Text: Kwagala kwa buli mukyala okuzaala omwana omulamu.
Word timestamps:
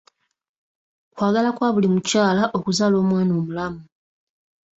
Kwagala 1.13 1.49
kwa 1.55 1.67
buli 1.73 1.87
mukyala 1.93 2.43
okuzaala 2.57 2.95
omwana 3.03 3.31
omulamu. 3.39 3.81